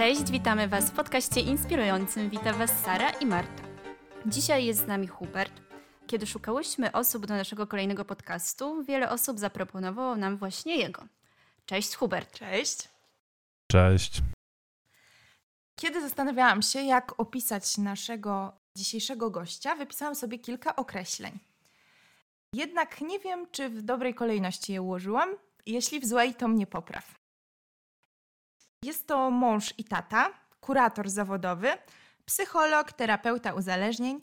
[0.00, 2.30] Cześć, witamy Was w podcaście inspirującym.
[2.30, 3.62] Witam Was Sara i Marta.
[4.26, 5.52] Dzisiaj jest z nami Hubert.
[6.06, 11.02] Kiedy szukałyśmy osób do naszego kolejnego podcastu, wiele osób zaproponowało nam właśnie jego.
[11.66, 12.38] Cześć Hubert.
[12.38, 12.88] Cześć.
[13.70, 14.20] Cześć.
[15.80, 21.38] Kiedy zastanawiałam się, jak opisać naszego dzisiejszego gościa, wypisałam sobie kilka określeń.
[22.52, 25.28] Jednak nie wiem, czy w dobrej kolejności je ułożyłam.
[25.66, 27.19] Jeśli w złej, to mnie popraw.
[28.84, 30.30] Jest to mąż i tata,
[30.60, 31.68] kurator zawodowy,
[32.24, 34.20] psycholog, terapeuta uzależnień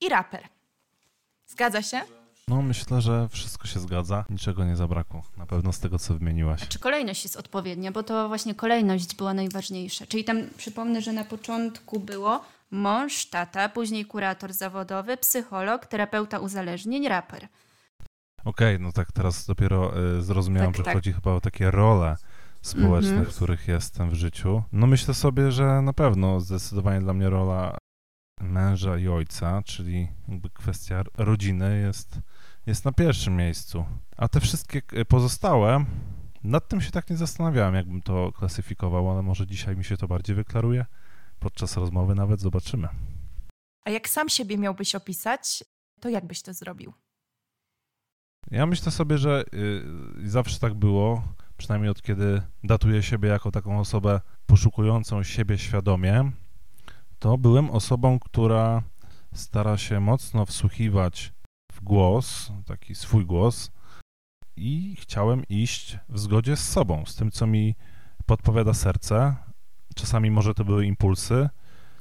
[0.00, 0.48] i raper.
[1.46, 2.00] Zgadza się?
[2.48, 5.22] No myślę, że wszystko się zgadza, niczego nie zabrakło.
[5.36, 6.68] Na pewno z tego, co wymieniłaś.
[6.68, 10.06] Czy kolejność jest odpowiednia, bo to właśnie kolejność była najważniejsza.
[10.06, 17.08] Czyli tam przypomnę, że na początku było mąż, tata, później kurator zawodowy, psycholog, terapeuta uzależnień,
[17.08, 17.48] raper.
[18.44, 20.94] Okej, okay, no tak teraz dopiero y, zrozumiałam, Tak, że tak.
[20.94, 22.16] chodzi chyba o takie role
[22.62, 23.26] społeczne, Mhm.
[23.26, 24.62] w których jestem w życiu.
[24.72, 27.78] No myślę sobie, że na pewno zdecydowanie dla mnie rola
[28.40, 32.18] męża i ojca, czyli jakby kwestia rodziny jest,
[32.66, 33.84] jest na pierwszym miejscu.
[34.16, 35.84] A te wszystkie y, pozostałe,
[36.44, 40.08] nad tym się tak nie zastanawiałem, jakbym to klasyfikował, ale może dzisiaj mi się to
[40.08, 40.86] bardziej wyklaruje.
[41.38, 42.88] Podczas rozmowy nawet zobaczymy.
[43.84, 45.64] A jak sam siebie miałbyś opisać,
[46.00, 46.92] to jak byś to zrobił?
[48.50, 49.44] Ja myślę sobie, że
[50.24, 51.22] y, zawsze tak było,
[51.58, 56.32] przynajmniej od kiedy datuję siebie jako taką osobę poszukującą siebie świadomie,
[57.18, 58.82] to byłem osobą, która
[59.34, 61.32] stara się mocno wsłuchiwać
[61.72, 63.70] w głos, taki swój głos
[64.56, 67.74] i chciałem iść w zgodzie z sobą, z tym, co mi
[68.26, 69.36] podpowiada serce.
[69.94, 71.48] Czasami może to były impulsy,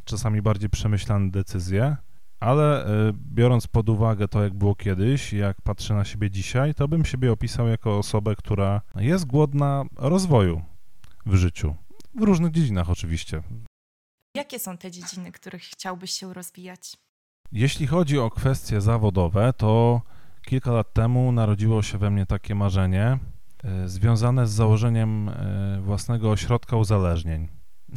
[0.06, 1.98] czasami bardziej przemyślane decyzje,
[2.40, 6.88] ale y, biorąc pod uwagę to, jak było kiedyś, jak patrzę na siebie dzisiaj, to
[6.88, 10.62] bym siebie opisał jako osobę, która jest głodna rozwoju
[11.26, 11.76] w życiu.
[12.16, 13.44] W różnych dziedzinach oczywiście.
[14.36, 16.98] Jakie są te dziedziny, których chciałbyś się rozwijać?
[17.52, 20.02] Jeśli chodzi o kwestie zawodowe, to
[20.46, 23.20] kilka lat temu narodziło się we mnie takie marzenie
[23.84, 27.48] y, związane z założeniem y, własnego ośrodka uzależnień.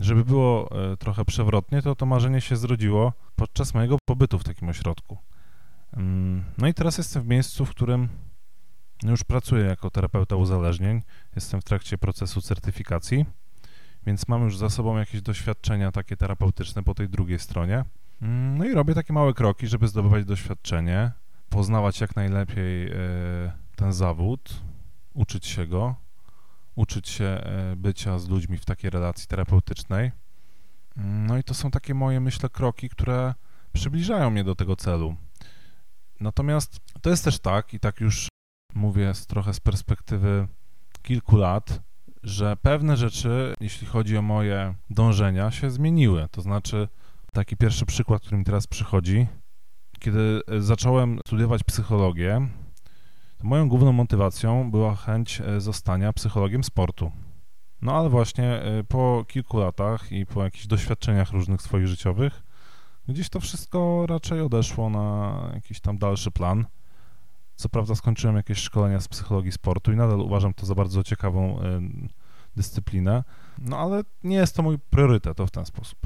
[0.00, 0.68] Żeby było
[0.98, 5.18] trochę przewrotnie, to to marzenie się zrodziło podczas mojego pobytu w takim ośrodku.
[5.96, 8.08] Ym, No i teraz jestem w miejscu, w którym
[9.02, 11.02] już pracuję jako terapeuta uzależnień.
[11.36, 13.26] Jestem w trakcie procesu certyfikacji,
[14.06, 17.84] więc mam już za sobą jakieś doświadczenia takie terapeutyczne po tej drugiej stronie.
[18.22, 21.12] Ym, No i robię takie małe kroki, żeby zdobywać doświadczenie,
[21.48, 22.92] poznawać jak najlepiej e,
[23.76, 24.60] ten zawód,
[25.14, 25.94] uczyć się go,
[26.74, 30.12] uczyć się e, bycia z ludźmi w takiej relacji terapeutycznej.
[31.04, 33.34] No i to są takie moje, myślę, kroki, które
[33.72, 35.16] przybliżają mnie do tego celu.
[36.20, 38.28] Natomiast to jest też tak, i tak już
[38.74, 40.48] mówię z, trochę z perspektywy
[41.02, 41.80] kilku lat,
[42.22, 46.28] że pewne rzeczy, jeśli chodzi o moje dążenia, się zmieniły.
[46.30, 46.88] To znaczy,
[47.32, 49.26] taki pierwszy przykład, który mi teraz przychodzi,
[49.98, 52.48] kiedy e, zacząłem studiować psychologię,
[53.42, 57.12] moją główną motywacją była chęć e, zostania psychologiem sportu.
[57.82, 62.42] No ale właśnie e, po kilku latach i po jakichś doświadczeniach różnych swoich życiowych,
[63.08, 66.66] gdzieś to wszystko raczej odeszło na jakiś tam dalszy plan.
[67.56, 71.60] Co prawda skończyłem jakieś szkolenia z psychologii sportu i nadal uważam to za bardzo ciekawą
[71.60, 71.80] e,
[72.56, 73.24] dyscyplinę,
[73.58, 75.98] no ale nie jest to mój priorytet, to w ten sposób.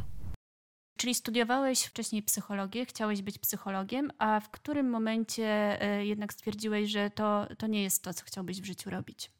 [0.97, 7.11] Czyli studiowałeś wcześniej psychologię, chciałeś być psychologiem, a w którym momencie e, jednak stwierdziłeś, że
[7.11, 9.31] to, to nie jest to, co chciałbyś w życiu robić?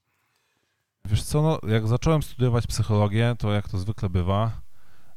[1.09, 4.61] Wiesz co, no, jak zacząłem studiować psychologię, to jak to zwykle bywa,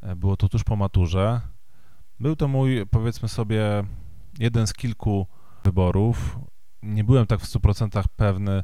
[0.01, 1.41] e, było to tuż po maturze.
[2.19, 3.83] Był to mój, powiedzmy sobie,
[4.39, 5.27] jeden z kilku
[5.63, 6.39] wyborów.
[6.83, 8.63] Nie byłem tak w 100% pewny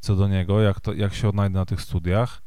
[0.00, 2.42] co do niego, jak, to, jak się odnajdę na tych studiach.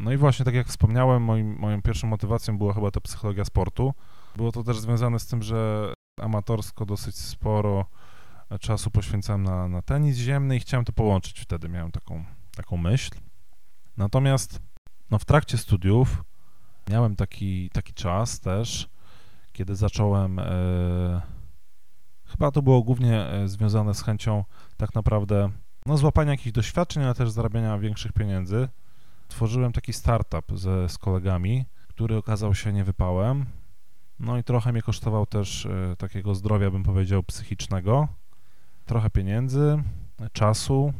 [0.00, 3.94] No i właśnie, tak jak wspomniałem, moim, moją pierwszą motywacją była chyba ta psychologia sportu.
[4.36, 7.86] Było to też związane z tym, że amatorsko dosyć sporo
[8.60, 12.24] czasu poświęcałem na, na tenis ziemny i chciałem to połączyć wtedy, miałem taką,
[12.54, 13.10] taką myśl.
[13.96, 14.60] Natomiast
[15.10, 16.24] no, w trakcie studiów
[16.90, 18.88] miałem taki, taki czas też,
[19.52, 21.22] kiedy zacząłem, e,
[22.24, 24.44] chyba to było głównie e, związane z chęcią
[24.76, 25.50] tak naprawdę
[25.86, 28.68] no, złapania jakichś doświadczeń, ale też zarabiania większych pieniędzy.
[29.28, 33.46] Tworzyłem taki startup ze, z kolegami, który okazał się niewypałem.
[34.20, 38.08] No i trochę mnie kosztował też e, takiego zdrowia, bym powiedział, psychicznego.
[38.84, 39.82] Trochę pieniędzy,
[40.32, 40.92] czasu.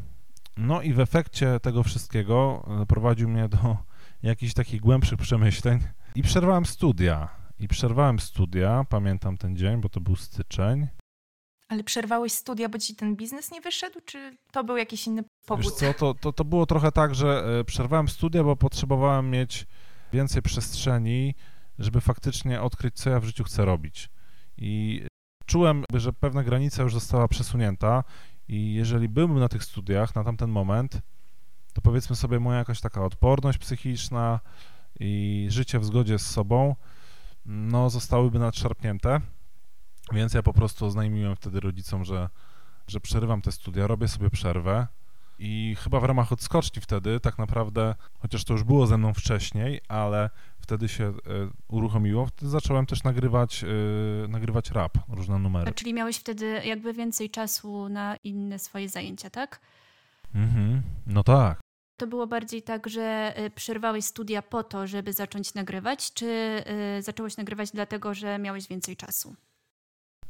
[0.56, 3.76] No i w efekcie tego wszystkiego e, prowadził mnie do
[4.22, 5.80] jakichś takich głębszych przemyśleń
[6.14, 7.28] i przerwałem studia.
[7.58, 10.86] I przerwałem studia, pamiętam ten dzień, bo to był styczeń.
[11.68, 15.64] Ale przerwałeś studia, bo ci ten biznes nie wyszedł, czy to był jakiś inny powód?
[15.64, 19.66] Wiesz co, to, to, to było trochę tak, że e, przerwałem studia, bo potrzebowałem mieć
[20.12, 21.34] więcej przestrzeni,
[21.78, 24.10] żeby faktycznie odkryć, co ja w życiu chcę robić.
[24.58, 25.02] I
[25.46, 28.04] czułem, że pewna granica już została przesunięta
[28.48, 31.00] i jeżeli byłbym na tych studiach na tamten moment,
[31.72, 34.40] to powiedzmy sobie moja jakaś taka odporność psychiczna
[35.00, 36.76] i życie w zgodzie z sobą,
[37.46, 39.20] no zostałyby nadszarpnięte,
[40.12, 42.28] więc ja po prostu oznajmiłem wtedy rodzicom, że,
[42.86, 44.86] że przerywam te studia, robię sobie przerwę.
[45.38, 49.80] I chyba w ramach odskoczni wtedy tak naprawdę, chociaż to już było ze mną wcześniej,
[49.88, 50.30] ale
[50.64, 51.14] wtedy się y,
[51.68, 53.64] uruchomiło, wtedy zacząłem też nagrywać,
[54.24, 55.72] y, nagrywać rap, różne numery.
[55.72, 59.60] Czyli miałeś wtedy jakby więcej czasu na inne swoje zajęcia, tak?
[60.34, 61.60] Mhm, no tak.
[61.96, 66.62] To było bardziej tak, że y, przerwałeś studia po to, żeby zacząć nagrywać, czy
[67.00, 69.34] zacząłeś nagrywać dlatego, że miałeś więcej czasu?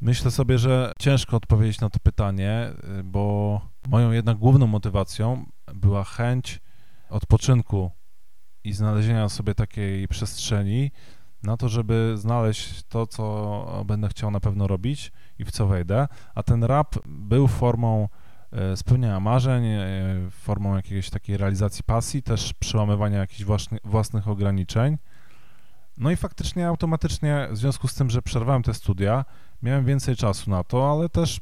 [0.01, 2.71] Myślę sobie, że ciężko odpowiedzieć na to pytanie,
[3.05, 6.61] bo moją jednak główną motywacją była chęć
[7.11, 7.91] odpoczynku
[8.65, 10.91] i znalezienia sobie takiej przestrzeni
[11.43, 16.09] na to, żeby znaleźć to, co będę chciał na pewno robić i w co wejdę.
[16.35, 18.09] A ten rap był formą
[18.53, 19.87] e, spełniania marzeń, e,
[20.31, 23.45] formą jakiejś takiej realizacji pasji, też przełamywania jakichś
[23.85, 24.99] własnych ograniczeń.
[25.97, 29.25] No i faktycznie automatycznie, w związku z tym, że przerwałem te studia,
[29.63, 31.41] miałem więcej czasu na to, ale też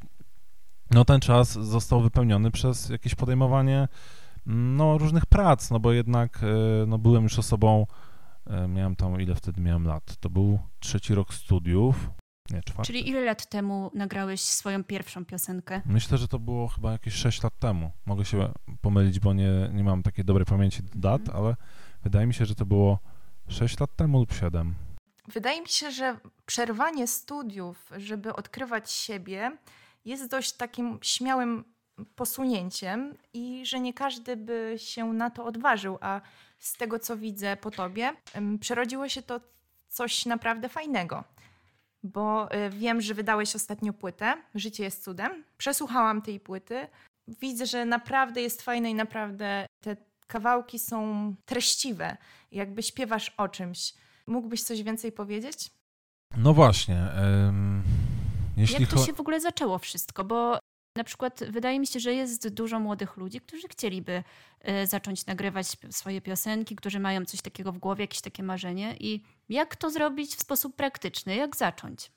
[0.90, 3.88] no, ten czas został wypełniony przez jakieś podejmowanie
[4.46, 7.86] no, różnych prac, no bo jednak e, no, byłem już osobą,
[8.46, 10.16] e, miałem tam, ile wtedy miałem lat?
[10.16, 12.10] To był trzeci rok studiów,
[12.50, 12.86] nie, czwarty.
[12.86, 15.82] Czyli ile lat temu nagrałeś swoją pierwszą piosenkę?
[15.86, 17.90] Myślę, że to było chyba jakieś 6 lat temu.
[18.06, 21.38] Mogę się pomylić, bo nie, nie mam takiej dobrej pamięci dat, mhm.
[21.38, 21.56] ale
[22.02, 22.98] wydaje mi się, że to było
[23.48, 24.74] 6 lat temu lub 7.
[25.28, 26.16] Wydaje mi się, że
[26.46, 29.58] przerwanie studiów, żeby odkrywać siebie,
[30.04, 31.64] jest dość takim śmiałym
[32.14, 36.20] posunięciem i że nie każdy by się na to odważył, a
[36.58, 38.12] z tego co widzę po tobie,
[38.60, 39.40] przerodziło się to
[39.88, 41.24] coś naprawdę fajnego.
[42.02, 45.44] Bo y, wiem, że wydałeś ostatnio płytę Życie jest cudem.
[45.58, 46.86] Przesłuchałam tej płyty.
[47.28, 49.96] Widzę, że naprawdę jest fajne i naprawdę te
[50.26, 52.16] kawałki są treściwe.
[52.52, 53.94] Jakby śpiewasz o czymś.
[54.26, 55.70] Mógłbyś coś więcej powiedzieć?
[56.36, 57.08] No właśnie.
[57.16, 57.82] Um,
[58.56, 60.24] jeśli Jak to się w ogóle zaczęło wszystko?
[60.24, 60.58] Bo
[60.96, 64.24] na przykład wydaje mi się, że jest dużo młodych ludzi, którzy chcieliby
[64.68, 68.96] y, zacząć nagrywać swoje piosenki, którzy mają coś takiego w głowie, jakieś takie marzenie.
[69.00, 71.36] I jak to zrobić w sposób praktyczny?
[71.36, 72.12] Jak zacząć?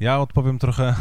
[0.00, 0.94] Ja odpowiem trochę,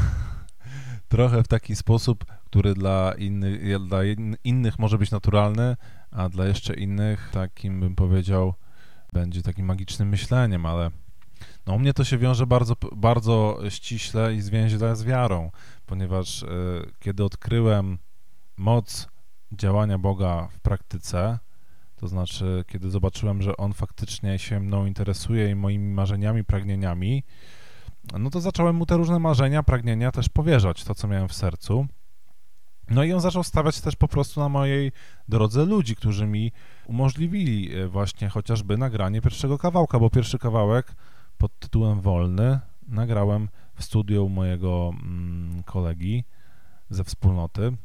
[1.08, 4.00] trochę w taki sposób, który dla, inny, dla
[4.44, 5.76] innych może być naturalny,
[6.12, 8.54] a dla jeszcze innych takim bym powiedział
[9.14, 10.92] będzie takim magicznym myśleniem, ale
[11.68, 15.52] no u mnie to się wiąże bardzo, bardzo ściśle i zwięźle z wiarą,
[15.86, 16.48] ponieważ y,
[17.00, 17.98] kiedy odkryłem
[18.58, 19.08] moc
[19.52, 21.40] działania Boga w praktyce,
[21.96, 27.24] to znaczy kiedy zobaczyłem, że On faktycznie się mną interesuje i moimi marzeniami, pragnieniami,
[28.20, 31.88] no to zacząłem mu te różne marzenia, pragnienia też powierzać, to co miałem w sercu.
[32.90, 34.92] No i on zaczął stawiać też po prostu na mojej
[35.28, 36.52] drodze ludzi, którzy mi
[36.88, 40.96] umożliwili e, właśnie chociażby nagranie pierwszego kawałka, bo pierwszy kawałek
[41.38, 46.24] pod tytułem Wolny nagrałem w studiu mojego mm, kolegi
[46.90, 47.78] ze wspólnoty,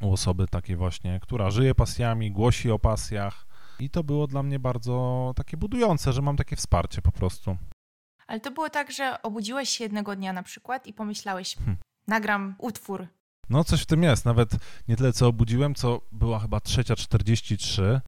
[0.00, 3.46] u osoby takiej właśnie, która żyje pasjami, głosi o pasjach
[3.78, 7.56] i to było dla mnie bardzo takie budujące, że mam takie wsparcie po prostu.
[8.26, 11.76] Ale to było tak, że obudziłeś się jednego dnia na przykład i pomyślałeś, hmm.
[12.06, 13.08] nagram utwór
[13.50, 14.50] no coś w tym jest, nawet
[14.88, 18.00] nie tyle co obudziłem, co była chyba trzecia 43.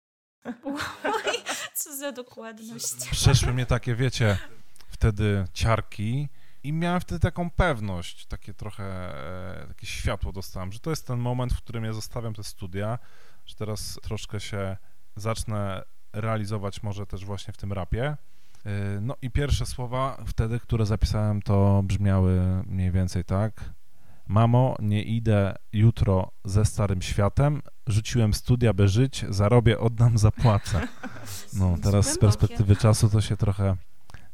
[1.05, 1.35] Oj,
[1.75, 3.11] co za dokładność.
[3.11, 4.39] Przeszły mnie takie, wiecie,
[4.89, 6.29] wtedy ciarki
[6.65, 8.85] i miałem wtedy taką pewność, takie trochę,
[9.63, 12.99] e, takie światło dostałem, że to jest ten moment, w którym ja zostawiam te studia,
[13.47, 14.77] że teraz troszkę się
[15.17, 18.17] zacznę realizować może też właśnie w tym rapie.
[18.67, 23.73] E, no i pierwsze słowa wtedy, które zapisałem, to brzmiały mniej więcej tak.
[24.27, 27.63] Mamo, nie idę jutro ze starym światem.
[27.87, 30.81] Rzuciłem studia, by żyć, zarobię, oddam, zapłacę.
[31.53, 33.77] No, teraz z perspektywy czasu to się trochę,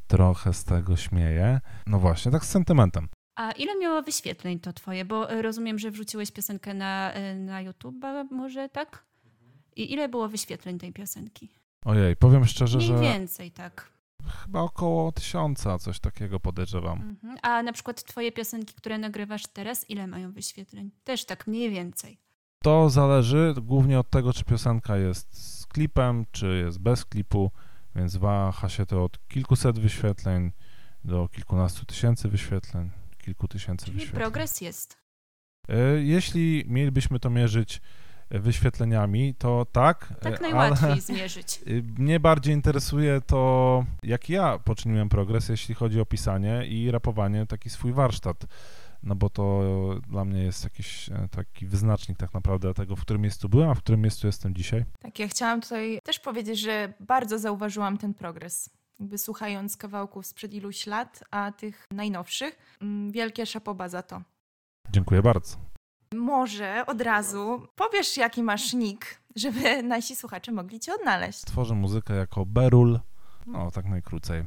[0.06, 1.60] trochę z tego śmieję.
[1.86, 3.08] No właśnie, tak z sentymentem.
[3.36, 5.04] A ile miało wyświetleń to twoje?
[5.04, 7.96] Bo e, rozumiem, że wrzuciłeś piosenkę na, e, na YouTube,
[8.30, 9.04] może tak?
[9.76, 11.48] I ile było wyświetleń tej piosenki?
[11.84, 12.94] Ojej, powiem szczerze, Mniej że...
[12.94, 13.92] Mniej więcej, tak.
[14.42, 17.00] Chyba około tysiąca, coś takiego podejrzewam.
[17.00, 17.38] Mhm.
[17.42, 20.90] A na przykład twoje piosenki, które nagrywasz teraz, ile mają wyświetleń?
[21.04, 22.18] Też tak mniej więcej.
[22.62, 27.50] To zależy głównie od tego, czy piosenka jest z klipem, czy jest bez klipu,
[27.96, 30.52] więc waha się to od kilkuset wyświetleń
[31.04, 34.22] do kilkunastu tysięcy wyświetleń, kilku tysięcy Czyli wyświetleń.
[34.22, 34.96] progres jest.
[35.68, 37.80] E, jeśli mielibyśmy to mierzyć
[38.30, 40.14] wyświetleniami, to tak.
[40.20, 41.60] Tak najłatwiej zmierzyć.
[41.98, 47.70] Mnie bardziej interesuje to, jak ja poczyniłem progres, jeśli chodzi o pisanie i rapowanie, taki
[47.70, 48.46] swój warsztat.
[49.06, 49.62] No bo to
[50.08, 53.74] dla mnie jest jakiś e, taki wyznacznik tak naprawdę tego, w którym miejscu byłem, a
[53.74, 54.84] w którym miejscu jestem dzisiaj.
[55.00, 58.70] Tak, ja chciałam tutaj też powiedzieć, że bardzo zauważyłam ten progres.
[59.00, 62.58] Jakby słuchając kawałków sprzed iluś lat, a tych najnowszych.
[62.80, 64.22] Mm, wielkie szapoba za to.
[64.90, 65.56] Dziękuję bardzo.
[66.14, 71.40] Może od razu powiesz, jaki masz nick, żeby nasi słuchacze mogli cię odnaleźć.
[71.40, 73.00] Tworzę muzykę jako Berul,
[73.46, 74.40] no tak najkrócej.
[74.40, 74.44] E,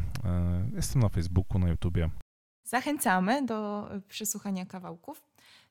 [0.76, 2.10] jestem na Facebooku, na YouTubie.
[2.70, 5.24] Zachęcamy do przesłuchania kawałków.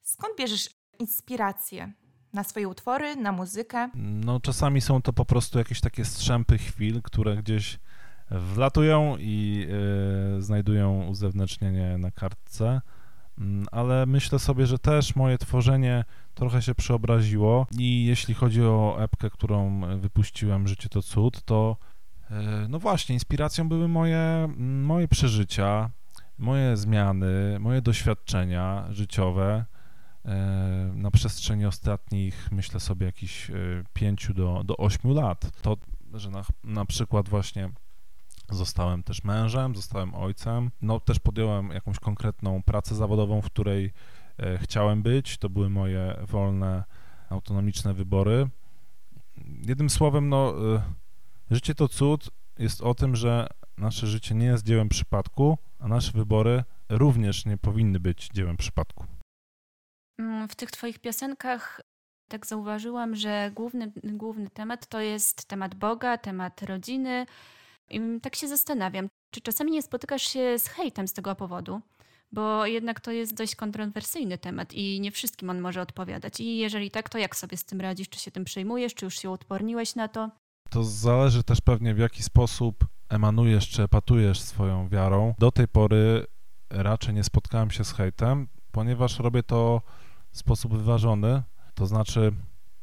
[0.02, 1.92] Skąd bierzesz inspirację
[2.32, 3.90] na swoje utwory, na muzykę?
[3.94, 7.78] No czasami są to po prostu jakieś takie strzępy chwil, które gdzieś
[8.30, 9.66] wlatują i
[10.34, 12.80] yy, znajdują uzewnętrznienie na kartce.
[13.38, 18.96] Mm, ale myślę sobie, że też moje tworzenie trochę się przeobraziło i jeśli chodzi o
[19.00, 21.76] epkę, którą wypuściłem, Życie to cud, to
[22.30, 25.90] e, no właśnie, inspiracją były moje, moje przeżycia,
[26.38, 29.64] moje zmiany, moje doświadczenia życiowe
[30.24, 33.54] e, na przestrzeni ostatnich, myślę sobie, jakichś e,
[33.92, 35.60] pięciu do, do ośmiu lat.
[35.62, 35.76] To,
[36.14, 37.70] że na, na przykład właśnie
[38.50, 40.70] Zostałem też mężem, zostałem ojcem.
[40.82, 43.92] No też podjąłem jakąś konkretną pracę zawodową, w której
[44.38, 45.38] e, chciałem być.
[45.38, 46.84] To były moje wolne,
[47.30, 48.48] autonomiczne wybory.
[49.66, 50.82] Jednym słowem, no, e,
[51.50, 53.46] życie to cud jest o tym, że
[53.78, 59.04] nasze życie nie jest dziełem przypadku, a nasze wybory również nie powinny być dziełem przypadku.
[60.20, 61.80] Mm, w tych Twoich piosenkach
[62.30, 67.26] tak zauważyłam, że główny, główny temat to jest temat Boga, temat rodziny,
[67.90, 71.80] i tak się zastanawiam, czy czasami nie spotykasz się z hejtem z tego powodu?
[72.32, 76.40] Bo jednak to jest dość kontrowersyjny temat i nie wszystkim on może odpowiadać.
[76.40, 78.08] I jeżeli tak, to jak sobie z tym radzisz?
[78.08, 78.94] Czy się tym przejmujesz?
[78.94, 80.30] Czy już się odporniłeś na to?
[80.70, 85.34] To zależy też pewnie w jaki sposób emanujesz czy epatujesz swoją wiarą.
[85.38, 86.26] Do tej pory
[86.70, 89.82] raczej nie spotkałem się z hejtem, ponieważ robię to
[90.30, 91.42] w sposób wyważony.
[91.74, 92.32] To znaczy,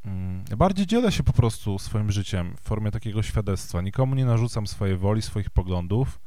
[0.05, 3.81] Mm, bardziej dzielę się po prostu swoim życiem w formie takiego świadectwa.
[3.81, 6.19] Nikomu nie narzucam swojej woli, swoich poglądów,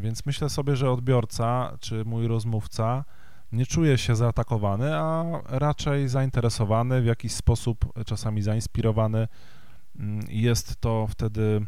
[0.00, 3.04] więc myślę sobie, że odbiorca czy mój rozmówca
[3.52, 9.28] nie czuje się zaatakowany, a raczej zainteresowany, w jakiś sposób czasami zainspirowany.
[9.98, 11.66] Mm, jest to wtedy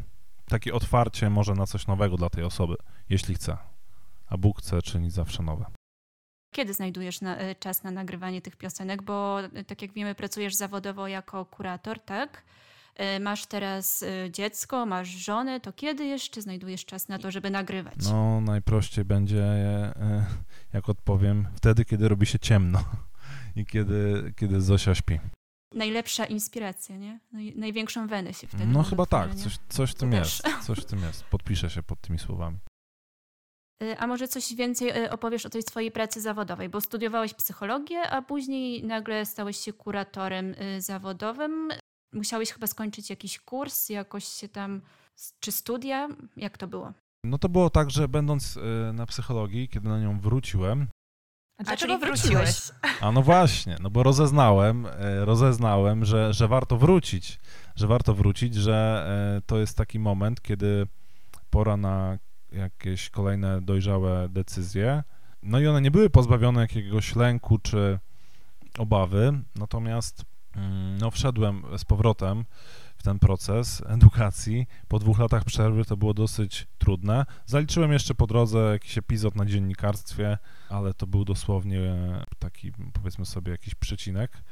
[0.51, 2.75] takie otwarcie może na coś nowego dla tej osoby,
[3.09, 3.57] jeśli chce.
[4.29, 5.65] A Bóg chce czynić zawsze nowe.
[6.55, 9.01] Kiedy znajdujesz na, e, czas na nagrywanie tych piosenek?
[9.01, 12.43] Bo e, tak jak wiemy, pracujesz zawodowo jako kurator, tak?
[12.95, 17.95] E, masz teraz dziecko, masz żonę, to kiedy jeszcze znajdujesz czas na to, żeby nagrywać?
[18.03, 19.45] No, najprościej będzie,
[20.73, 22.83] jak odpowiem, wtedy, kiedy robi się ciemno
[23.55, 25.19] i kiedy, kiedy Zosia śpi.
[25.73, 27.19] Najlepsza inspiracja, nie?
[27.31, 28.65] Naj, największą wenę się wtedy.
[28.65, 30.41] No chyba tak, coś, coś w tym jest.
[30.67, 31.23] Coś w tym jest.
[31.23, 32.57] Podpiszę się pod tymi słowami.
[33.83, 38.01] Y, a może coś więcej y, opowiesz o tej swojej pracy zawodowej, bo studiowałeś psychologię,
[38.01, 41.69] a później nagle stałeś się kuratorem y, zawodowym.
[42.13, 44.81] Musiałeś chyba skończyć jakiś kurs, jakoś się tam,
[45.39, 46.07] czy studia?
[46.37, 46.93] Jak to było?
[47.25, 48.59] No to było tak, że będąc
[48.93, 50.87] na psychologii, kiedy na nią wróciłem.
[51.61, 52.71] A dlaczego wróciłeś?
[53.01, 54.87] A no właśnie, no bo rozeznałem,
[55.19, 57.39] rozeznałem, że, że warto wrócić,
[57.75, 59.07] że warto wrócić, że
[59.45, 60.87] to jest taki moment, kiedy
[61.49, 62.17] pora na
[62.51, 65.03] jakieś kolejne dojrzałe decyzje.
[65.43, 67.99] No i one nie były pozbawione jakiegoś lęku czy
[68.77, 70.25] obawy, natomiast
[70.55, 72.45] mm, no, wszedłem z powrotem
[73.01, 74.67] w ten proces edukacji.
[74.87, 77.25] Po dwóch latach przerwy to było dosyć trudne.
[77.45, 80.37] Zaliczyłem jeszcze po drodze jakiś epizod na dziennikarstwie,
[80.69, 81.95] ale to był dosłownie
[82.39, 84.43] taki, powiedzmy sobie, jakiś przecinek.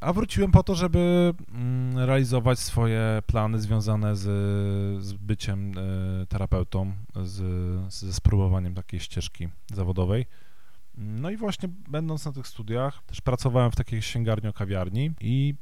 [0.00, 4.22] A wróciłem po to, żeby mm, realizować swoje plany związane z,
[5.04, 7.42] z byciem e, terapeutą, z,
[7.92, 10.26] ze spróbowaniem takiej ścieżki zawodowej.
[10.94, 15.54] No i właśnie będąc na tych studiach, też pracowałem w takiej księgarni kawiarni i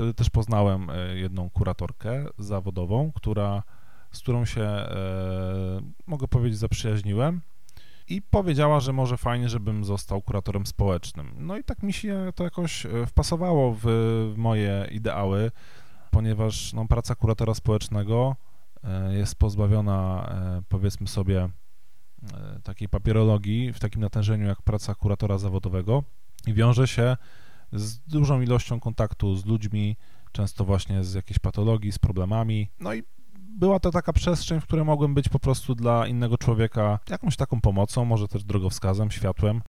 [0.00, 3.62] wtedy też poznałem e, jedną kuratorkę zawodową, która,
[4.12, 4.86] z którą się, e,
[6.06, 7.40] mogę powiedzieć, zaprzyjaźniłem
[8.08, 11.34] i powiedziała, że może fajnie, żebym został kuratorem społecznym.
[11.38, 13.86] No i tak mi się to jakoś e, wpasowało w,
[14.36, 15.50] moje ideały,
[16.10, 18.36] ponieważ no, praca kuratora społecznego
[19.10, 20.32] jest pozbawiona,
[20.68, 21.48] powiedzmy sobie,
[22.64, 26.02] takiej papierologii w takim natężeniu jak praca kuratora zawodowego
[26.46, 27.16] i wiąże się
[27.72, 29.96] z dużą ilością kontaktu z ludźmi,
[30.32, 32.70] często właśnie z jakiejś patologii, z problemami.
[32.80, 33.02] No i
[33.38, 37.60] była to taka przestrzeń, w której mogłem być po prostu dla innego człowieka jakąś taką
[37.60, 39.62] pomocą, może też drogowskazem, światłem.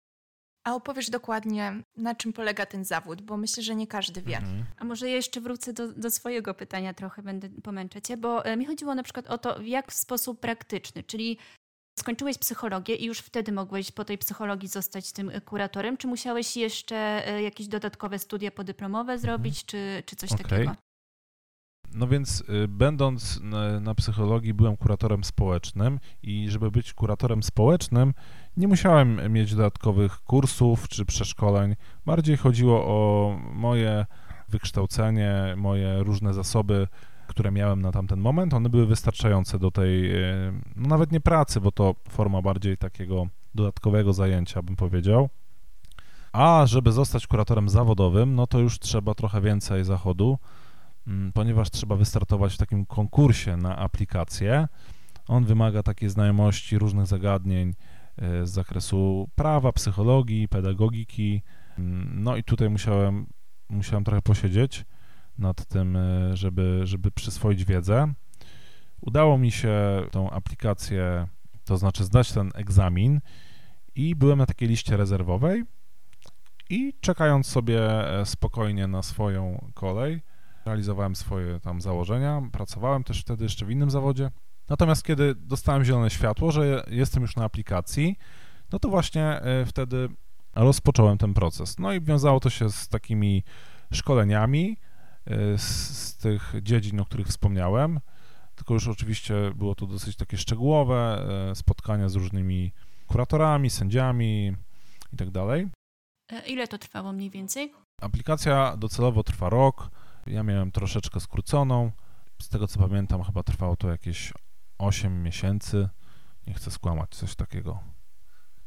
[0.64, 4.36] A opowiesz dokładnie, na czym polega ten zawód, bo myślę, że nie każdy wie.
[4.36, 4.64] Mhm.
[4.78, 8.56] A może ja jeszcze wrócę do, do swojego pytania trochę, będę pomęczę cię, bo e,
[8.56, 11.38] mi chodziło na przykład o to, jak w sposób praktyczny, czyli
[11.98, 16.96] skończyłeś psychologię i już wtedy mogłeś po tej psychologii zostać tym kuratorem, czy musiałeś jeszcze
[17.28, 19.20] e, jakieś dodatkowe studia podyplomowe mhm.
[19.20, 20.44] zrobić, czy, czy coś okay.
[20.44, 20.74] takiego?
[21.94, 28.14] No więc y, będąc na, na, psychologii byłem kuratorem społecznym i żeby być kuratorem społecznym
[28.56, 31.76] nie musiałem mieć dodatkowych kursów czy przeszkoleń.
[32.06, 34.06] Bardziej chodziło o moje
[34.48, 36.88] wykształcenie, moje różne zasoby,
[37.28, 38.54] które miałem na tamten moment.
[38.54, 43.26] One były wystarczające do tej, y, no nawet nie pracy, bo to forma bardziej takiego
[43.54, 45.28] dodatkowego zajęcia, bym powiedział.
[46.32, 50.38] A żeby zostać kuratorem zawodowym, no to już trzeba trochę więcej zachodu
[51.08, 54.68] Mm, ponieważ trzeba wystartować w takim konkursie na aplikację.
[55.28, 57.74] On wymaga takiej znajomości różnych zagadnień
[58.16, 61.42] e, z zakresu prawa, psychologii, pedagogiki.
[61.78, 63.26] Mm, no i tutaj musiałem,
[63.68, 64.84] musiałem trochę posiedzieć
[65.38, 68.12] nad tym, e, żeby, żeby przyswoić wiedzę.
[69.00, 69.72] Udało mi się
[70.10, 71.28] tą aplikację,
[71.64, 73.20] to znaczy zdać ten egzamin
[73.94, 75.64] i byłem na takiej liście rezerwowej
[76.70, 77.80] i czekając sobie
[78.20, 80.22] e, spokojnie na swoją kolej,
[80.64, 84.30] realizowałem swoje tam założenia, pracowałem też wtedy jeszcze w innym zawodzie.
[84.68, 88.16] Natomiast kiedy dostałem zielone światło, że jestem już na aplikacji,
[88.72, 90.08] no to właśnie e, wtedy
[90.54, 91.78] rozpocząłem ten proces.
[91.78, 93.44] No i wiązało to się z takimi
[93.92, 94.76] szkoleniami
[95.56, 95.62] z,
[95.98, 98.00] z tych dziedzin, o których wspomniałem,
[98.54, 102.72] tylko już oczywiście było to dosyć takie szczegółowe, e, spotkania z różnymi
[103.06, 104.52] kuratorami, sędziami
[105.12, 105.68] i tak dalej.
[106.46, 107.72] Ile to trwało mniej więcej?
[108.00, 109.90] Aplikacja docelowo trwa rok.
[110.26, 111.90] Ja miałem troszeczkę skróconą.
[112.42, 114.32] Z tego co pamiętam, chyba trwało to jakieś
[114.78, 115.88] 8 miesięcy.
[116.46, 117.80] Nie chcę skłamać, coś takiego.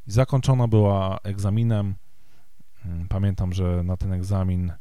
[0.08, 1.96] I zakończona była egzaminem.
[2.86, 4.74] Mm, pamiętam, że na ten egzamin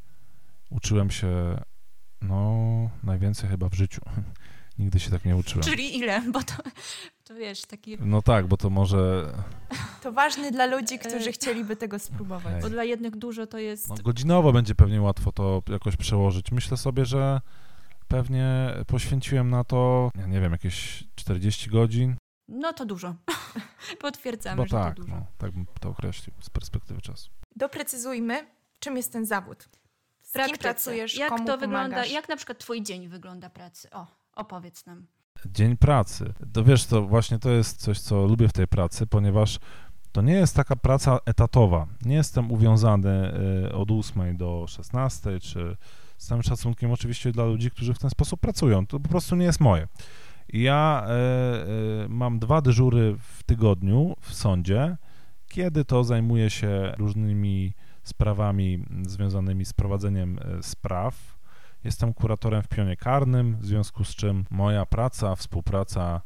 [0.71, 1.61] uczyłem się
[2.23, 4.01] no najwięcej chyba w życiu.
[4.79, 5.63] Nigdy się tak nie uczyłem.
[5.63, 6.23] Czyli ile?
[6.33, 6.55] Bo to,
[7.25, 7.97] to wiesz, taki...
[8.01, 9.33] No tak, bo to może...
[10.03, 12.47] To ważne dla ludzi, którzy chcieliby tego spróbować.
[12.47, 12.61] Okay.
[12.61, 13.89] Bo dla jednych dużo to jest...
[13.89, 16.53] No, godzinowo będzie pewnie łatwo to jakoś przełożyć.
[16.53, 17.41] Myślę sobie, że
[18.09, 22.17] pewnie poświęciłem na to, ja nie wiem, jakieś 40 godzin.
[22.49, 23.15] No to dużo.
[24.01, 25.15] Potwierdzamy, Bo że tak, to dużo.
[25.15, 27.31] No, tak bym to określił z perspektywy czasu.
[27.57, 28.47] Doprecyzujmy,
[28.79, 29.69] czym jest ten zawód.
[30.31, 31.61] Z kim pracujesz, jak komu to pomagasz?
[31.61, 33.91] wygląda, jak na przykład twój dzień wygląda pracy?
[33.91, 35.07] O, opowiedz nam.
[35.47, 36.33] Dzień pracy.
[36.53, 39.59] To wiesz, to właśnie to jest coś, co lubię w tej pracy, ponieważ
[40.13, 41.87] to nie jest taka praca etatowa.
[42.05, 43.33] Nie jestem uwiązany
[43.69, 45.77] y, od 8 do 16, czy
[46.19, 48.87] z całym szacunkiem oczywiście dla ludzi, którzy w ten sposób pracują.
[48.87, 49.89] To po prostu nie jest moje.
[50.49, 54.97] Ja y, y, mam dwa dyżury w tygodniu w sądzie,
[55.49, 61.41] kiedy to zajmuję się różnymi sprawami związanymi z prowadzeniem spraw
[61.85, 66.21] Jestem kuratorem w pionie karnym, w związku z czym moja praca, współpraca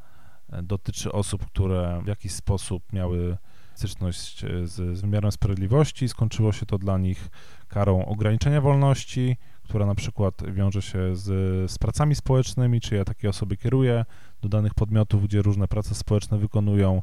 [0.52, 3.36] e, dotyczy osób, które w jakiś sposób miały
[3.74, 6.08] styczność e, z, z wymiarem sprawiedliwości.
[6.08, 7.28] Skończyło się to dla nich
[7.68, 11.24] karą ograniczenia wolności, która na przykład wiąże się z,
[11.70, 14.04] z pracami społecznymi, czy ja takie osoby kieruję
[14.42, 17.02] do danych podmiotów, gdzie różne prace społeczne wykonują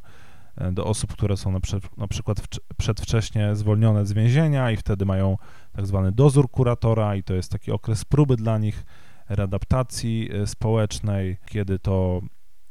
[0.72, 1.58] do osób, które są na,
[1.96, 2.40] na przykład
[2.76, 5.38] przedwcześnie zwolnione z więzienia i wtedy mają
[5.72, 8.84] tak zwany dozór kuratora i to jest taki okres próby dla nich
[9.28, 12.20] readaptacji e, społecznej, kiedy to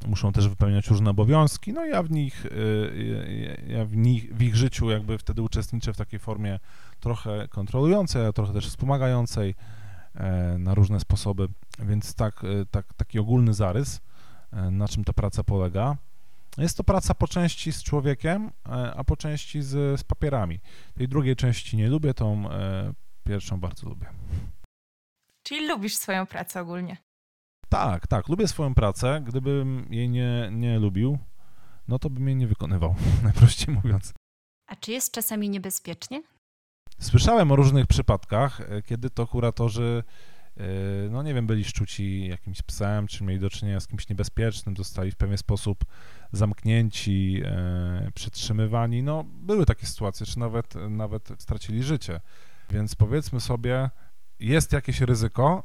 [0.07, 4.55] muszą też wypełniać różne obowiązki, no ja w nich, e, ja w, nich, w ich
[4.55, 6.59] życiu jakby wtedy uczestniczę w takiej formie
[6.99, 9.55] trochę kontrolującej, a trochę też wspomagającej
[10.57, 11.47] na różne sposoby,
[11.79, 12.41] więc tak,
[12.71, 14.01] tak taki ogólny zarys,
[14.71, 15.97] na czym ta praca polega.
[16.57, 20.59] Jest to praca po części z człowiekiem, e, a po części z, z papierami.
[20.93, 24.07] Tej drugiej części nie lubię, tą e, pierwszą bardzo lubię.
[25.43, 26.97] Czyli lubisz swoją pracę ogólnie?
[27.69, 29.21] Tak, tak, lubię swoją pracę.
[29.25, 31.17] Gdybym jej nie, nie lubił,
[31.87, 34.13] no to bym jej nie wykonywał, najprościej mówiąc.
[34.67, 36.23] A czy jest czasami niebezpiecznie?
[36.99, 40.03] Słyszałem o różnych przypadkach, e, kiedy to kuratorzy
[41.11, 45.11] no nie wiem, byli szczuci jakimś psem, czy mieli do czynienia z kimś niebezpiecznym, zostali
[45.11, 45.85] w pewien sposób
[46.31, 49.03] zamknięci, yy, przytrzymywani.
[49.03, 52.21] No były takie sytuacje, czy nawet, nawet stracili życie.
[52.69, 53.89] Więc powiedzmy sobie,
[54.39, 55.63] jest jakieś ryzyko,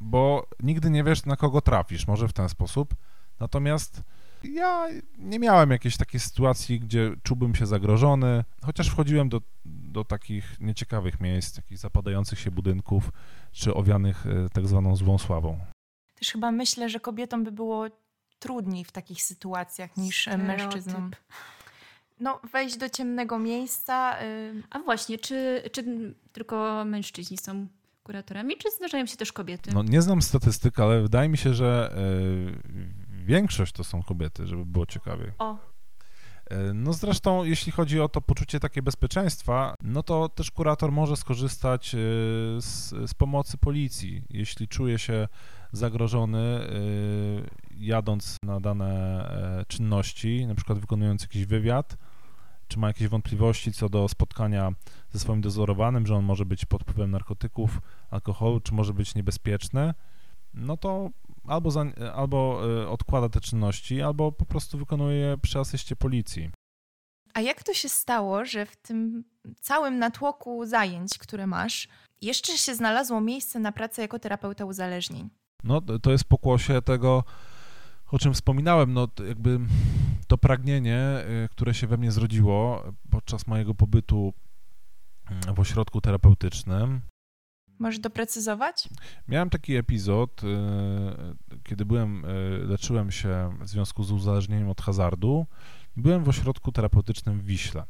[0.00, 2.94] bo nigdy nie wiesz, na kogo trafisz, może w ten sposób.
[3.40, 4.02] Natomiast
[4.44, 9.40] ja nie miałem jakiejś takiej sytuacji, gdzie czułbym się zagrożony, chociaż wchodziłem do,
[9.94, 13.10] do takich nieciekawych miejsc, takich zapadających się budynków,
[13.52, 15.58] czy owianych e, tak zwaną złą sławą.
[16.18, 17.86] Też chyba myślę, że kobietom by było
[18.38, 20.46] trudniej w takich sytuacjach niż Stereotyp.
[20.46, 21.10] mężczyznom.
[22.20, 24.22] no, wejść do ciemnego miejsca.
[24.22, 24.62] Y...
[24.70, 25.84] A właśnie, czy, czy
[26.32, 27.66] tylko mężczyźni są
[28.02, 29.70] kuratorami, czy zdarzają się też kobiety?
[29.74, 34.64] No, nie znam statystyk, ale wydaje mi się, że y, większość to są kobiety, żeby
[34.64, 35.32] było ciekawie.
[35.38, 35.73] O.
[36.52, 41.16] Y, no zresztą, jeśli chodzi o to poczucie takie bezpieczeństwa, no to też kurator może
[41.16, 41.98] skorzystać y,
[42.60, 45.28] z, z pomocy policji, jeśli czuje się
[45.72, 46.60] zagrożony,
[47.76, 48.90] jadąc na dane
[49.60, 51.96] e, czynności, na przykład wykonując jakiś wywiad,
[52.68, 54.72] czy ma jakieś wątpliwości co do spotkania
[55.12, 57.80] ze swoim dozorowanym, że on może być pod wpływem narkotyków,
[58.10, 59.94] alkoholu, czy może być niebezpieczny,
[60.54, 61.10] no to
[61.46, 66.50] albo, za, albo e, odkłada te czynności, albo po prostu wykonuje je przy asyście policji.
[67.34, 69.24] A jak to się stało, że w tym
[69.60, 71.88] całym natłoku zajęć, które masz,
[72.22, 75.30] jeszcze się znalazło miejsce na pracę jako terapeuta uzależnień?
[75.64, 77.24] No, to jest pokłosie tego,
[78.10, 79.60] o czym wspominałem, no jakby
[80.26, 84.32] to pragnienie, y, które się we mnie zrodziło podczas mojego pobytu
[85.30, 87.00] mm, w ośrodku terapeutycznym.
[87.84, 88.88] Możesz doprecyzować?
[89.28, 90.46] Miałem taki epizod, y,
[91.64, 95.46] kiedy byłem, y, leczyłem się w związku z uzależnieniem od hazardu.
[95.96, 97.84] Byłem w ośrodku terapeutycznym w Wiśle.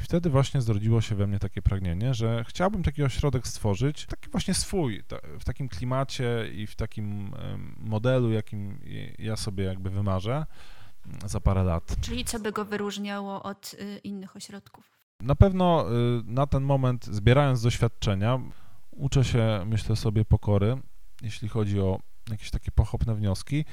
[0.00, 4.30] I wtedy właśnie zrodziło się we mnie takie pragnienie, że chciałbym taki ośrodek stworzyć, taki
[4.30, 5.02] właśnie swój,
[5.40, 7.34] w takim klimacie i w takim
[7.78, 8.80] modelu, jakim
[9.18, 10.46] ja sobie jakby wymarzę
[11.06, 11.96] mm, za parę lat.
[12.00, 14.96] Czyli co by go wyróżniało od y, innych ośrodków?
[15.20, 18.40] Na pewno y, na ten moment, zbierając doświadczenia,
[18.96, 20.76] uczę się, myślę sobie, pokory,
[21.22, 23.64] jeśli chodzi o jakieś takie pochopne wnioski,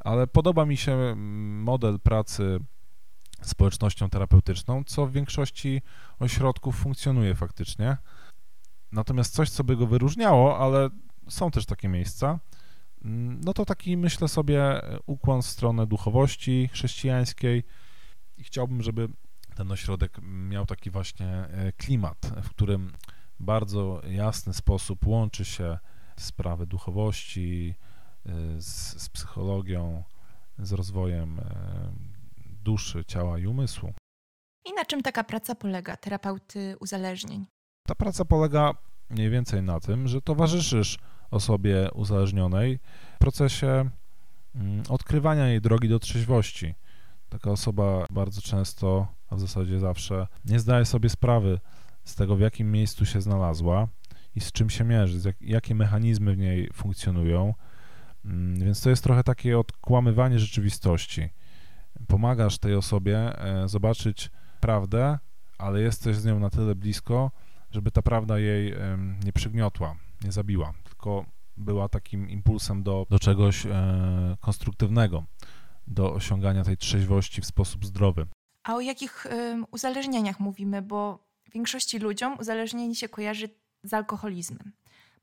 [0.00, 2.58] ale podoba mi się model pracy
[3.42, 5.82] społecznością terapeutyczną, co w większości
[6.18, 7.96] ośrodków funkcjonuje faktycznie.
[8.92, 10.90] Natomiast coś, co by go wyróżniało, ale
[11.28, 12.40] są też takie miejsca,
[13.44, 17.62] no to taki, myślę sobie, ukłon w stronę duchowości chrześcijańskiej
[18.36, 19.08] i chciałbym, żeby
[19.56, 22.92] ten ośrodek miał taki właśnie e, klimat, w którym
[23.42, 25.78] bardzo jasny sposób łączy się
[26.16, 27.74] sprawy duchowości
[28.26, 30.04] e, z, z psychologią,
[30.58, 31.44] z rozwojem e,
[32.62, 33.92] duszy, ciała i umysłu.
[34.64, 37.46] I na czym taka praca polega, terapeuty uzależnień?
[37.86, 38.74] Ta praca polega
[39.10, 40.98] mniej więcej na tym, że towarzyszysz
[41.30, 42.78] osobie uzależnionej
[43.14, 43.90] w procesie
[44.54, 46.74] mm, odkrywania jej drogi do trzeźwości.
[47.28, 51.60] Taka osoba bardzo często, a w zasadzie zawsze, nie zdaje sobie sprawy
[52.04, 53.88] z tego, w jakim miejscu się znalazła
[54.36, 57.54] i z czym się mierzy, jakie mechanizmy w niej funkcjonują.
[58.24, 61.30] Mm, więc to jest trochę takie odkłamywanie rzeczywistości
[62.06, 65.18] pomagasz tej osobie e, zobaczyć prawdę,
[65.58, 67.30] ale jesteś z nią na tyle blisko,
[67.70, 68.74] żeby ta prawda jej
[69.24, 71.24] nie przygniotła, nie zabiła, tylko
[71.56, 75.24] była takim impulsem do, do czegoś e, konstruktywnego,
[75.86, 78.26] do osiągania tej trzeźwości w sposób zdrowy.
[78.64, 79.26] A o jakich
[79.70, 80.82] uzależnieniach mówimy?
[80.82, 81.18] Bo
[81.54, 83.48] większości ludziom uzależnienie się kojarzy
[83.82, 84.72] z alkoholizmem,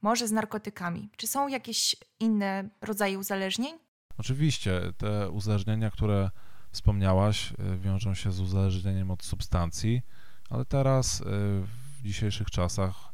[0.02, 1.10] może z narkotykami.
[1.18, 3.78] Czy są jakieś inne rodzaje uzależnień?
[4.18, 6.30] Oczywiście, te uzależnienia, które
[6.72, 10.02] wspomniałaś, e, wiążą się z uzależnieniem od substancji,
[10.50, 13.14] ale teraz e, w dzisiejszych czasach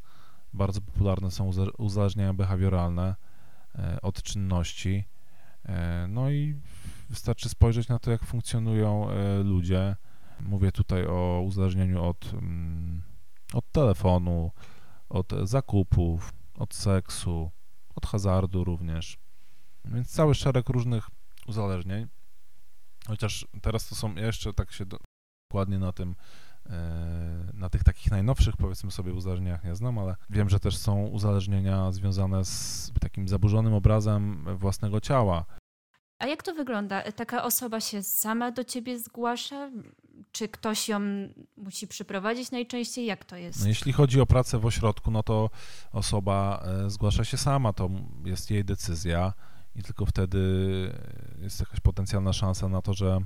[0.53, 3.15] bardzo popularne są uzależnienia behawioralne
[3.75, 5.03] e, od czynności.
[6.07, 6.55] No i
[7.09, 9.07] wystarczy spojrzeć na to, jak funkcjonują
[9.43, 9.95] ludzie.
[10.39, 13.01] Mówię tutaj o uzależnieniu od, mm,
[13.53, 14.51] od telefonu,
[15.09, 17.51] od zakupów, od seksu,
[17.95, 19.17] od hazardu również.
[19.85, 21.09] Więc cały szereg różnych
[21.47, 22.07] uzależnień.
[23.07, 24.85] Chociaż teraz to są, jeszcze tak się
[25.51, 26.15] dokładnie na tym,
[26.65, 31.05] e, na tych takich najnowszych, powiedzmy sobie, uzależnieniach nie znam, ale wiem, że też są
[31.05, 35.45] uzależnienia związane z takim zaburzonym obrazem własnego ciała.
[36.19, 37.11] A jak to wygląda?
[37.11, 39.69] Taka osoba się sama do ciebie zgłasza?
[40.31, 40.99] Czy ktoś ją
[41.57, 43.05] musi przyprowadzić najczęściej?
[43.05, 43.61] Jak to jest?
[43.61, 45.49] No, jeśli chodzi o pracę w ośrodku, no to
[45.91, 47.89] osoba e, zgłasza się sama, to
[48.25, 49.33] jest jej decyzja
[49.75, 50.39] i tylko wtedy
[51.41, 53.19] jest jakaś potencjalna szansa na to, że,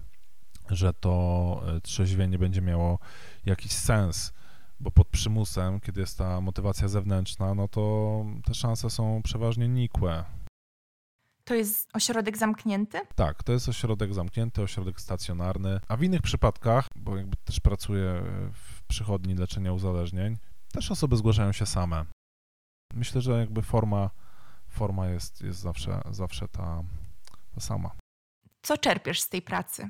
[0.69, 2.99] że to e, trzeźwienie będzie miało
[3.45, 4.33] jakiś sens,
[4.79, 10.23] bo pod przymusem, kiedy jest ta motywacja zewnętrzna, no to te szanse są przeważnie nikłe.
[11.49, 13.01] To jest ośrodek zamknięty?
[13.15, 18.23] Tak, to jest ośrodek zamknięty, ośrodek stacjonarny, a w innych przypadkach, bo jakby też pracuję
[18.53, 20.37] w przychodni leczenia uzależnień,
[20.71, 22.05] też osoby zgłaszają się same.
[22.93, 24.09] Myślę, że jakby forma
[24.67, 26.83] forma jest, jest zawsze, zawsze ta,
[27.55, 27.91] ta sama.
[28.61, 29.89] Co czerpiesz z tej pracy?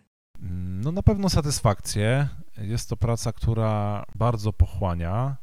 [0.81, 2.29] No na pewno satysfakcję.
[2.57, 5.37] Jest to praca, która bardzo pochłania,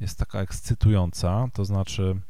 [0.00, 2.20] jest taka ekscytująca, to znaczy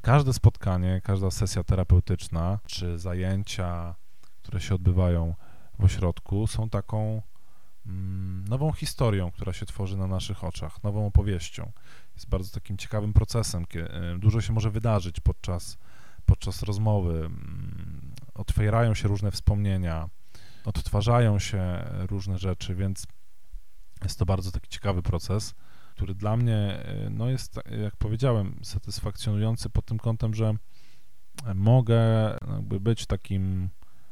[0.00, 3.94] każde spotkanie, każda sesja terapeutyczna czy zajęcia,
[4.42, 5.34] które się odbywają
[5.78, 7.22] w ośrodku, są taką
[7.86, 11.72] mm, nową historią, która się tworzy na naszych oczach, nową opowieścią.
[12.14, 13.64] Jest bardzo takim ciekawym procesem.
[13.74, 15.78] E, dużo się może wydarzyć podczas,
[16.26, 17.16] podczas rozmowy.
[17.18, 20.08] Mm, otwierają się różne wspomnienia,
[20.64, 23.06] odtwarzają się różne rzeczy, więc
[24.04, 25.54] jest to bardzo taki ciekawy proces,
[25.94, 30.54] który dla mnie e, no jest, jak powiedziałem, satysfakcjonujący pod tym kątem, że
[31.54, 32.00] mogę
[32.56, 33.68] jakby być takim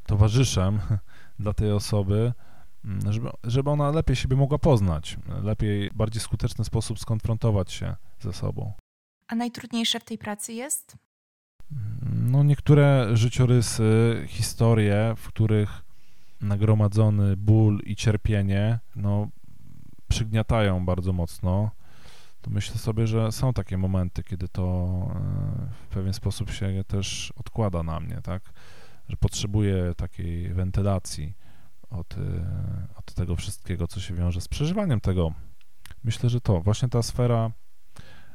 [0.07, 0.81] towarzyszem
[1.39, 2.33] dla tej osoby,
[2.85, 8.33] mm, żeby, żeby ona lepiej siebie mogła poznać, lepiej, bardziej skuteczny sposób skonfrontować się ze
[8.33, 8.73] sobą.
[9.29, 10.97] A najtrudniejsze w tej pracy jest?
[12.03, 15.83] No, niektóre życiorysy, historie, w których
[16.41, 19.29] nagromadzony ból i cierpienie, no,
[20.13, 21.71] przygniatają bardzo mocno,
[22.41, 24.63] to myślę sobie, że są takie momenty, kiedy to
[25.15, 28.43] e, w pewien sposób się też odkłada na mnie, tak?
[29.09, 31.35] Że potrzebuję takiej wentylacji
[31.91, 32.19] od, e,
[32.97, 35.33] od tego wszystkiego, co się wiąże z przeżywaniem tego.
[36.05, 37.51] Myślę, że to właśnie ta sfera,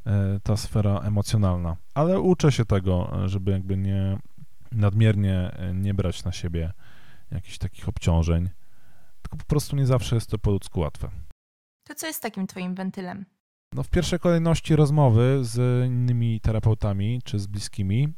[0.06, 1.78] e, ta sfera emocjonalna.
[1.94, 4.18] Ale uczę się tego, żeby jakby nie
[4.72, 6.74] nadmiernie nie brać na siebie
[7.32, 8.50] jakichś takich obciążeń,
[9.22, 11.10] tylko po prostu nie zawsze jest to po ludzku łatwe.
[11.88, 13.26] To co jest takim twoim wentylem?
[13.74, 18.14] No w pierwszej kolejności rozmowy z innymi terapeutami czy z bliskimi,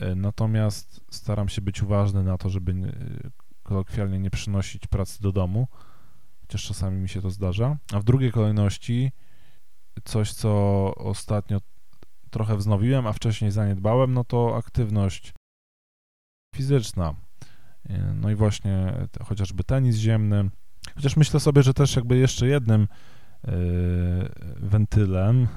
[0.00, 3.30] e, natomiast staram się być uważny na to, żeby e,
[3.62, 5.68] kolokwialnie nie przynosić pracy do domu,
[6.40, 7.76] chociaż czasami mi się to zdarza.
[7.92, 9.12] A w drugiej kolejności
[10.04, 10.50] coś, co
[10.94, 11.58] ostatnio
[12.30, 15.34] trochę wznowiłem, a wcześniej zaniedbałem, no to aktywność
[16.54, 17.14] fizyczna.
[17.88, 18.92] E, no i właśnie
[19.24, 20.50] chociażby tenis ziemny,
[20.94, 22.88] chociaż myślę sobie, że też jakby jeszcze jednym
[23.48, 23.52] E,
[24.56, 25.48] wentylem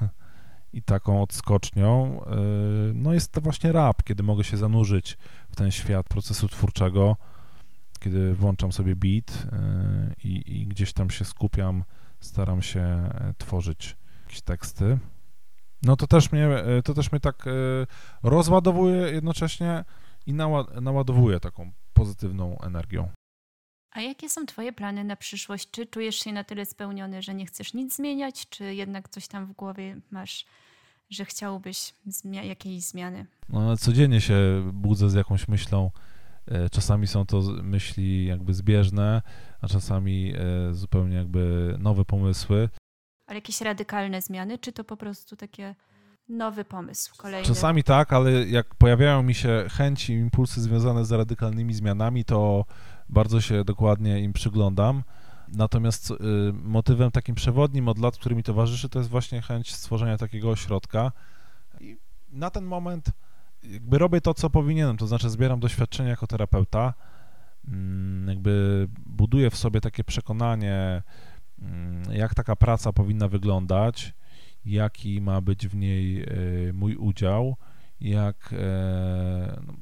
[0.73, 2.35] i taką odskocznią, e,
[2.93, 5.17] no jest to właśnie rap, kiedy mogę się zanurzyć
[5.49, 7.17] w ten świat procesu twórczego,
[7.99, 11.83] kiedy włączam sobie beat e, i, gdzieś tam się skupiam,
[12.19, 14.97] staram się tworzyć jakieś teksty.
[15.81, 16.49] No to też mnie,
[16.83, 17.45] to też mnie tak
[18.23, 19.85] rozładowuje jednocześnie
[20.25, 20.33] i
[20.81, 23.09] naładowuje taką pozytywną energią.
[23.95, 25.71] A jakie są Twoje plany na przyszłość?
[25.71, 29.45] Czy czujesz się na tyle spełniony, że nie chcesz nic zmieniać, czy jednak coś tam
[29.45, 30.45] w głowie masz,
[31.09, 33.25] że chciałbyś zmia jakiejś zmiany?
[33.49, 34.35] No, codziennie się
[34.73, 35.91] budzę z jakąś myślą.
[36.47, 39.21] E, czasami są to myśli jakby zbieżne,
[39.61, 42.69] a czasami e, zupełnie jakby nowe pomysły.
[43.27, 45.75] Ale jakieś radykalne zmiany, czy to po prostu takie
[46.29, 47.47] nowy pomysł, kolejny?
[47.47, 52.65] Czasami tak, ale jak pojawiają mi się chęci, impulsy związane z radykalnymi zmianami, to
[53.09, 55.03] bardzo się dokładnie im przyglądam.
[55.47, 56.15] Natomiast y,
[56.53, 61.11] motywem takim przewodnim od lat, który mi towarzyszy, to jest właśnie chęć stworzenia takiego ośrodka.
[61.79, 61.97] I
[62.31, 63.11] na ten moment
[63.63, 66.93] jakby robię to, co powinienem, to znaczy zbieram doświadczenie jako terapeuta,
[67.67, 71.03] mm, jakby buduję w sobie takie przekonanie,
[71.61, 74.13] mm, jak taka praca powinna wyglądać,
[74.65, 76.23] jaki ma być w niej
[76.69, 77.55] y, mój udział,
[78.01, 79.73] jak e, no,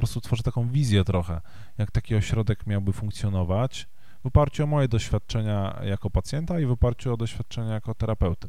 [0.00, 1.40] prostu tworzę taką wizję trochę,
[1.78, 3.88] jak taki ośrodek miałby funkcjonować
[4.22, 8.48] w oparciu o moje doświadczenia jako pacjenta i w oparciu o doświadczenia jako terapeuty.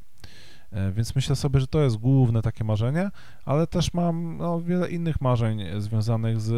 [0.71, 3.09] E, więc myślę sobie, że to jest główne takie marzenie,
[3.45, 6.51] ale też mam no, wiele innych marzeń związanych z,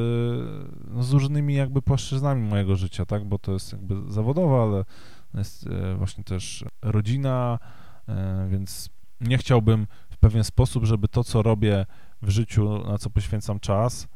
[0.88, 4.86] no, z różnymi jakby płaszczyznami mojego życia, tak, bo to jest jakby zawodowe, ale
[5.34, 7.60] jest e, właśnie też rodzina,
[8.08, 8.90] e, więc
[9.24, 11.86] nie chciałbym w pewien sposób, żeby to, co robię
[12.22, 14.08] w życiu, na co poświęcam czas,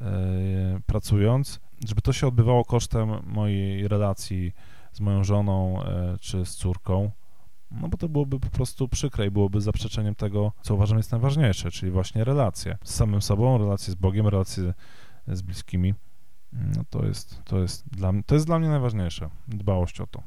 [0.00, 4.52] E, pracując, żeby to się odbywało kosztem mojej relacji
[4.92, 7.10] z moją żoną e, czy z córką,
[7.70, 11.70] no bo to byłoby po prostu przykre i byłoby zaprzeczeniem tego, co uważam jest najważniejsze,
[11.70, 14.74] czyli właśnie relacje z samym sobą, relacje z Bogiem, relacje
[15.28, 15.94] z bliskimi.
[16.52, 20.22] No to jest, to jest, dla, to jest dla mnie najważniejsze, dbałość o to.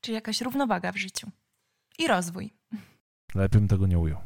[0.00, 1.30] Czyli jakaś równowaga w życiu
[1.98, 2.54] i rozwój.
[3.36, 4.18] Lepiej bym tego nie ujął.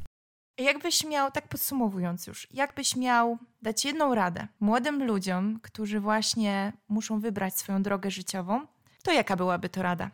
[0.58, 7.20] Jakbyś miał, tak podsumowując już, jakbyś miał dać jedną radę młodym ludziom, którzy właśnie muszą
[7.20, 8.66] wybrać swoją drogę życiową,
[9.02, 10.10] to jaka byłaby to rada?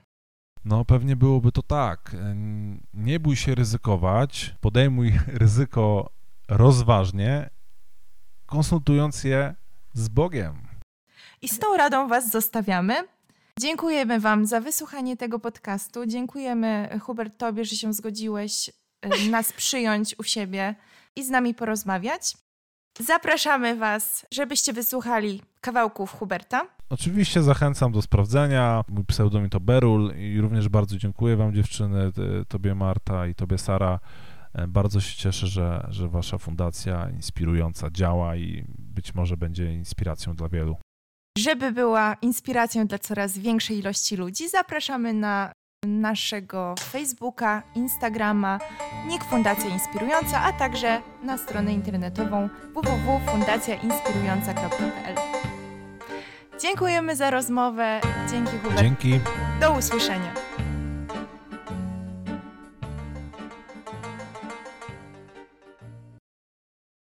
[0.65, 2.17] No, pewnie byłoby to tak.
[2.95, 6.11] Nie bój się ryzykować, podejmuj ryzyko
[6.49, 7.51] rozważnie,
[8.47, 9.55] konsultując je
[9.93, 10.67] z Bogiem.
[11.43, 12.95] I z tą radą Was zostawiamy.
[13.61, 16.07] Dziękujemy Wam za wysłuchanie tego podcastu.
[16.07, 18.71] Dziękujemy, Hubert, Tobie, że się zgodziłeś
[19.31, 20.75] nas przyjąć u siebie
[21.17, 22.37] i z nami porozmawiać.
[23.01, 26.67] Zapraszamy Was, żebyście wysłuchali kawałków Huberta.
[26.91, 28.85] Oczywiście zachęcam do sprawdzenia.
[28.89, 32.13] Mój pseudonim to Berul i również bardzo dziękuję Wam dziewczyny,
[32.49, 34.01] Tobie Marta i Tobie Sara.
[34.55, 40.35] E, bardzo się cieszę, że, że Wasza fundacja inspirująca działa i być może będzie inspiracją
[40.35, 40.77] dla wielu.
[41.39, 45.53] Żeby była inspiracją dla coraz większej ilości ludzi, zapraszamy na
[45.87, 48.59] naszego Facebooka, Instagrama,
[49.09, 55.15] NIK Fundacja Inspirująca, a także na stronę internetową www.fundacjainspirująca.pl.
[56.61, 58.01] Dziękujemy za rozmowę.
[58.31, 58.81] Dzięki Hubert.
[58.81, 59.21] Dzięki.
[59.61, 60.46] Do usłyszenia.